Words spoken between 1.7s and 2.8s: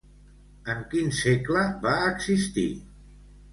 va existir?